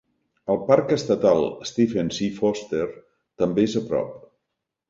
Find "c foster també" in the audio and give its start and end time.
2.17-3.67